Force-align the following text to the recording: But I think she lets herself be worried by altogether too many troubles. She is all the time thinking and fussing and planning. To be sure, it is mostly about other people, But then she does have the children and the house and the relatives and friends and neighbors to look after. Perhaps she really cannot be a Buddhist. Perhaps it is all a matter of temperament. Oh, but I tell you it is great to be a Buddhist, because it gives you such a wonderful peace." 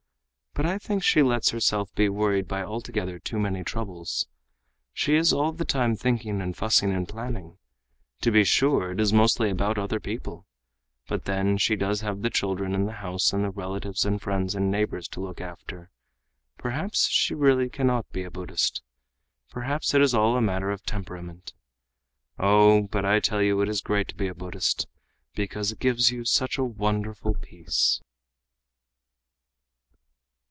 But 0.53 0.65
I 0.65 0.77
think 0.77 1.01
she 1.01 1.23
lets 1.23 1.51
herself 1.51 1.95
be 1.95 2.09
worried 2.09 2.45
by 2.45 2.61
altogether 2.61 3.19
too 3.19 3.39
many 3.39 3.63
troubles. 3.63 4.27
She 4.91 5.15
is 5.15 5.31
all 5.31 5.53
the 5.53 5.63
time 5.63 5.95
thinking 5.95 6.41
and 6.41 6.53
fussing 6.55 6.91
and 6.91 7.07
planning. 7.07 7.57
To 8.19 8.31
be 8.33 8.43
sure, 8.43 8.91
it 8.91 8.99
is 8.99 9.13
mostly 9.13 9.49
about 9.49 9.77
other 9.77 10.01
people, 10.01 10.45
But 11.07 11.23
then 11.23 11.57
she 11.57 11.77
does 11.77 12.01
have 12.01 12.21
the 12.21 12.29
children 12.29 12.75
and 12.75 12.85
the 12.85 12.91
house 12.99 13.31
and 13.31 13.45
the 13.45 13.49
relatives 13.49 14.05
and 14.05 14.21
friends 14.21 14.53
and 14.53 14.69
neighbors 14.69 15.07
to 15.11 15.21
look 15.21 15.39
after. 15.39 15.89
Perhaps 16.57 17.07
she 17.07 17.33
really 17.33 17.69
cannot 17.69 18.11
be 18.11 18.23
a 18.23 18.29
Buddhist. 18.29 18.83
Perhaps 19.51 19.93
it 19.93 20.01
is 20.01 20.13
all 20.13 20.35
a 20.35 20.41
matter 20.41 20.69
of 20.69 20.83
temperament. 20.83 21.53
Oh, 22.37 22.83
but 22.91 23.05
I 23.05 23.21
tell 23.21 23.41
you 23.41 23.61
it 23.61 23.69
is 23.69 23.79
great 23.79 24.09
to 24.09 24.15
be 24.15 24.27
a 24.27 24.35
Buddhist, 24.35 24.85
because 25.33 25.71
it 25.71 25.79
gives 25.79 26.11
you 26.11 26.25
such 26.25 26.57
a 26.57 26.63
wonderful 26.65 27.35
peace." 27.35 28.01